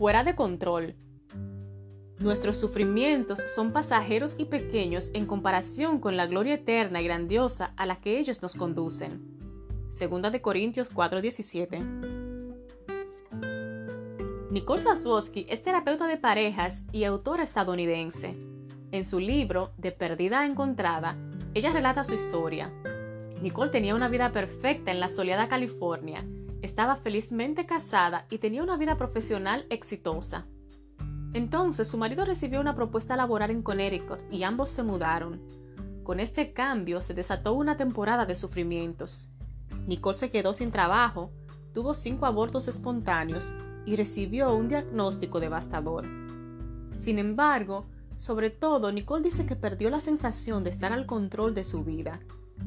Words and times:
fuera 0.00 0.24
de 0.24 0.34
control. 0.34 0.96
Nuestros 2.20 2.56
sufrimientos 2.56 3.38
son 3.54 3.70
pasajeros 3.70 4.34
y 4.38 4.46
pequeños 4.46 5.10
en 5.12 5.26
comparación 5.26 6.00
con 6.00 6.16
la 6.16 6.26
gloria 6.26 6.54
eterna 6.54 7.02
y 7.02 7.04
grandiosa 7.04 7.74
a 7.76 7.84
la 7.84 7.96
que 8.00 8.18
ellos 8.18 8.40
nos 8.40 8.54
conducen. 8.54 9.20
Segunda 9.90 10.30
de 10.30 10.40
Corintios 10.40 10.88
4:17. 10.90 11.80
Nicole 14.50 14.80
Saswowski 14.80 15.44
es 15.50 15.62
terapeuta 15.62 16.06
de 16.06 16.16
parejas 16.16 16.86
y 16.92 17.04
autora 17.04 17.42
estadounidense. 17.42 18.38
En 18.92 19.04
su 19.04 19.20
libro 19.20 19.72
De 19.76 19.92
Perdida 19.92 20.40
a 20.40 20.46
Encontrada, 20.46 21.18
ella 21.52 21.74
relata 21.74 22.04
su 22.04 22.14
historia. 22.14 22.72
Nicole 23.42 23.70
tenía 23.70 23.94
una 23.94 24.08
vida 24.08 24.32
perfecta 24.32 24.92
en 24.92 24.98
la 24.98 25.10
soleada 25.10 25.46
California, 25.48 26.24
estaba 26.62 26.96
felizmente 26.96 27.66
casada 27.66 28.26
y 28.30 28.38
tenía 28.38 28.62
una 28.62 28.76
vida 28.76 28.96
profesional 28.96 29.66
exitosa. 29.70 30.46
Entonces 31.32 31.88
su 31.88 31.96
marido 31.96 32.24
recibió 32.24 32.60
una 32.60 32.74
propuesta 32.74 33.16
laboral 33.16 33.50
en 33.50 33.62
Connecticut 33.62 34.20
y 34.30 34.42
ambos 34.42 34.70
se 34.70 34.82
mudaron. 34.82 35.40
Con 36.02 36.18
este 36.18 36.52
cambio 36.52 37.00
se 37.00 37.14
desató 37.14 37.52
una 37.52 37.76
temporada 37.76 38.26
de 38.26 38.34
sufrimientos. 38.34 39.30
Nicole 39.86 40.16
se 40.16 40.30
quedó 40.30 40.52
sin 40.54 40.72
trabajo, 40.72 41.30
tuvo 41.72 41.94
cinco 41.94 42.26
abortos 42.26 42.66
espontáneos 42.68 43.54
y 43.86 43.96
recibió 43.96 44.54
un 44.54 44.68
diagnóstico 44.68 45.40
devastador. 45.40 46.06
Sin 46.94 47.18
embargo, 47.18 47.86
sobre 48.16 48.50
todo, 48.50 48.92
Nicole 48.92 49.24
dice 49.24 49.46
que 49.46 49.56
perdió 49.56 49.88
la 49.88 50.00
sensación 50.00 50.62
de 50.64 50.70
estar 50.70 50.92
al 50.92 51.06
control 51.06 51.54
de 51.54 51.64
su 51.64 51.84
vida, 51.84 52.20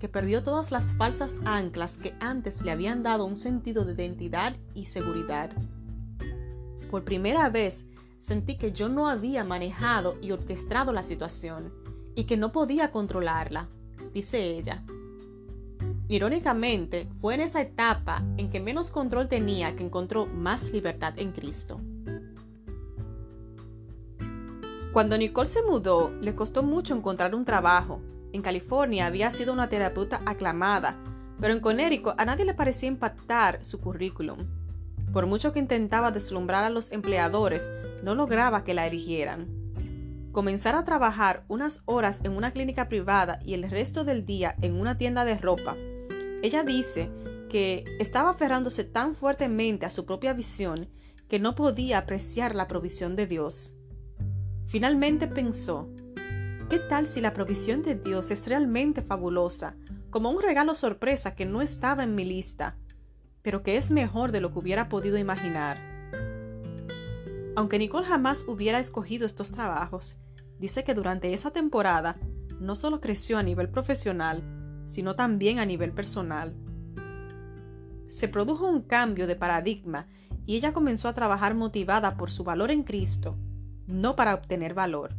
que 0.00 0.08
perdió 0.08 0.42
todas 0.42 0.70
las 0.70 0.94
falsas 0.94 1.40
anclas 1.44 1.98
que 1.98 2.14
antes 2.20 2.62
le 2.62 2.70
habían 2.70 3.02
dado 3.02 3.24
un 3.24 3.36
sentido 3.36 3.84
de 3.84 3.92
identidad 3.94 4.56
y 4.74 4.86
seguridad. 4.86 5.50
Por 6.90 7.04
primera 7.04 7.48
vez, 7.50 7.84
sentí 8.18 8.56
que 8.56 8.72
yo 8.72 8.88
no 8.88 9.08
había 9.08 9.44
manejado 9.44 10.16
y 10.20 10.32
orquestado 10.32 10.92
la 10.92 11.02
situación 11.02 11.72
y 12.14 12.24
que 12.24 12.36
no 12.36 12.52
podía 12.52 12.90
controlarla, 12.90 13.68
dice 14.12 14.42
ella. 14.42 14.84
Irónicamente, 16.08 17.06
fue 17.20 17.34
en 17.34 17.42
esa 17.42 17.60
etapa 17.60 18.24
en 18.38 18.48
que 18.48 18.60
menos 18.60 18.90
control 18.90 19.28
tenía 19.28 19.76
que 19.76 19.84
encontró 19.84 20.26
más 20.26 20.72
libertad 20.72 21.12
en 21.18 21.32
Cristo. 21.32 21.80
Cuando 24.92 25.18
Nicole 25.18 25.46
se 25.46 25.62
mudó, 25.62 26.10
le 26.22 26.34
costó 26.34 26.62
mucho 26.62 26.94
encontrar 26.94 27.34
un 27.34 27.44
trabajo. 27.44 28.00
En 28.32 28.42
California 28.42 29.06
había 29.06 29.30
sido 29.30 29.52
una 29.52 29.68
terapeuta 29.68 30.20
aclamada, 30.26 30.96
pero 31.40 31.54
en 31.54 31.60
Connecticut 31.60 32.14
a 32.18 32.24
nadie 32.24 32.44
le 32.44 32.54
parecía 32.54 32.88
impactar 32.88 33.64
su 33.64 33.80
currículum. 33.80 34.46
Por 35.12 35.26
mucho 35.26 35.52
que 35.52 35.58
intentaba 35.58 36.10
deslumbrar 36.10 36.64
a 36.64 36.70
los 36.70 36.92
empleadores, 36.92 37.70
no 38.02 38.14
lograba 38.14 38.64
que 38.64 38.74
la 38.74 38.86
eligieran. 38.86 39.48
Comenzar 40.32 40.74
a 40.74 40.84
trabajar 40.84 41.44
unas 41.48 41.80
horas 41.86 42.20
en 42.24 42.32
una 42.32 42.50
clínica 42.50 42.88
privada 42.88 43.40
y 43.44 43.54
el 43.54 43.68
resto 43.70 44.04
del 44.04 44.26
día 44.26 44.54
en 44.60 44.74
una 44.74 44.98
tienda 44.98 45.24
de 45.24 45.38
ropa. 45.38 45.76
Ella 46.42 46.62
dice 46.62 47.10
que 47.48 47.84
estaba 47.98 48.30
aferrándose 48.30 48.84
tan 48.84 49.14
fuertemente 49.14 49.86
a 49.86 49.90
su 49.90 50.04
propia 50.04 50.34
visión 50.34 50.88
que 51.28 51.38
no 51.38 51.54
podía 51.54 51.98
apreciar 51.98 52.54
la 52.54 52.68
provisión 52.68 53.16
de 53.16 53.26
Dios. 53.26 53.74
Finalmente 54.66 55.26
pensó, 55.26 55.88
¿qué 56.68 56.78
tal 56.78 57.06
si 57.06 57.20
la 57.20 57.32
provisión 57.32 57.82
de 57.82 57.94
Dios 57.94 58.30
es 58.30 58.46
realmente 58.46 59.02
fabulosa, 59.02 59.76
como 60.10 60.30
un 60.30 60.42
regalo 60.42 60.74
sorpresa 60.74 61.34
que 61.34 61.46
no 61.46 61.62
estaba 61.62 62.04
en 62.04 62.14
mi 62.14 62.24
lista? 62.24 62.76
pero 63.48 63.62
que 63.62 63.78
es 63.78 63.90
mejor 63.90 64.32
de 64.32 64.42
lo 64.42 64.52
que 64.52 64.58
hubiera 64.58 64.90
podido 64.90 65.16
imaginar. 65.16 65.78
Aunque 67.56 67.78
Nicole 67.78 68.06
jamás 68.06 68.44
hubiera 68.46 68.78
escogido 68.78 69.26
estos 69.26 69.50
trabajos, 69.50 70.16
dice 70.58 70.84
que 70.84 70.94
durante 70.94 71.32
esa 71.32 71.50
temporada 71.50 72.18
no 72.60 72.76
solo 72.76 73.00
creció 73.00 73.38
a 73.38 73.42
nivel 73.42 73.70
profesional, 73.70 74.42
sino 74.86 75.14
también 75.16 75.58
a 75.58 75.64
nivel 75.64 75.92
personal. 75.92 76.54
Se 78.06 78.28
produjo 78.28 78.66
un 78.66 78.82
cambio 78.82 79.26
de 79.26 79.36
paradigma 79.36 80.08
y 80.46 80.56
ella 80.56 80.74
comenzó 80.74 81.08
a 81.08 81.14
trabajar 81.14 81.54
motivada 81.54 82.18
por 82.18 82.30
su 82.30 82.44
valor 82.44 82.70
en 82.70 82.84
Cristo, 82.84 83.38
no 83.86 84.14
para 84.14 84.34
obtener 84.34 84.74
valor. 84.74 85.14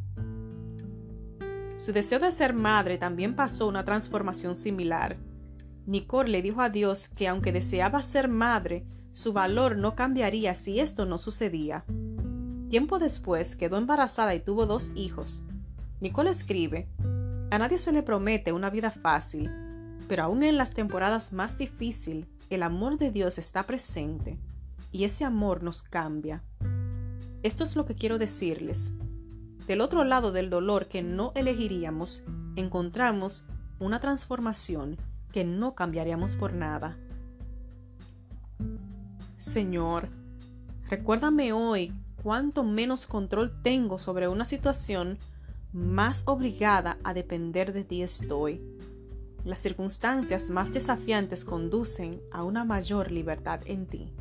Su 1.80 1.94
deseo 1.94 2.20
de 2.20 2.34
ser 2.34 2.54
madre 2.54 2.98
también 2.98 3.38
pasó 3.38 3.66
una 3.66 3.86
transformación 3.86 4.58
similar. 4.58 5.16
Nicole 5.86 6.30
le 6.30 6.42
dijo 6.42 6.60
a 6.60 6.68
Dios 6.68 7.08
que 7.08 7.30
aunque 7.30 7.54
deseaba 7.54 8.02
ser 8.02 8.28
madre, 8.28 8.86
su 9.14 9.32
valor 9.32 9.78
no 9.78 9.96
cambiaría 9.96 10.56
si 10.56 10.82
esto 10.82 11.06
no 11.06 11.18
sucedía. 11.18 11.86
Tiempo 12.68 13.00
después 13.00 13.56
quedó 13.56 13.78
embarazada 13.78 14.36
y 14.36 14.42
tuvo 14.42 14.66
dos 14.66 14.92
hijos. 14.94 15.46
Nicole 16.02 16.32
escribe, 16.32 16.90
a 17.50 17.58
nadie 17.58 17.78
se 17.78 17.94
le 17.94 18.04
promete 18.04 18.52
una 18.52 18.70
vida 18.70 18.92
fácil, 18.92 19.50
pero 20.10 20.24
aún 20.24 20.44
en 20.44 20.58
las 20.58 20.74
temporadas 20.74 21.32
más 21.32 21.58
difíciles, 21.58 22.28
el 22.50 22.64
amor 22.64 22.98
de 22.98 23.12
Dios 23.12 23.38
está 23.38 23.64
presente 23.64 24.38
y 24.92 25.06
ese 25.06 25.24
amor 25.24 25.64
nos 25.64 25.82
cambia. 25.82 26.44
Esto 27.42 27.64
es 27.64 27.78
lo 27.78 27.86
que 27.86 27.96
quiero 27.96 28.18
decirles. 28.18 28.92
Del 29.70 29.82
otro 29.82 30.04
lado 30.04 30.32
del 30.32 30.50
dolor 30.50 30.88
que 30.88 31.04
no 31.04 31.32
elegiríamos, 31.36 32.24
encontramos 32.56 33.46
una 33.78 34.00
transformación 34.00 34.98
que 35.32 35.46
no 35.46 35.76
cambiaríamos 35.76 36.36
por 36.36 36.54
nada. 36.54 36.98
Señor, 39.36 40.10
recuérdame 40.90 41.54
hoy 41.54 41.94
cuánto 42.24 42.64
menos 42.64 43.06
control 43.06 43.62
tengo 43.62 44.00
sobre 44.00 44.28
una 44.28 44.44
situación, 44.44 45.20
más 45.72 46.24
obligada 46.26 46.98
a 47.04 47.14
depender 47.14 47.72
de 47.72 47.84
ti 47.84 48.02
estoy. 48.02 48.60
Las 49.46 49.60
circunstancias 49.60 50.50
más 50.50 50.74
desafiantes 50.74 51.46
conducen 51.46 52.20
a 52.32 52.44
una 52.44 52.66
mayor 52.66 53.12
libertad 53.12 53.60
en 53.68 53.86
ti. 53.86 54.12